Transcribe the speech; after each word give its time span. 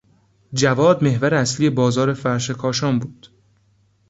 جواد 0.53 1.03
محور 1.03 1.33
اصلی 1.35 1.69
بازار 1.69 2.13
فرش 2.13 2.51
کاشان 2.51 2.99
بود. 2.99 3.29